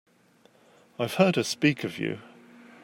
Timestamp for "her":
1.35-1.43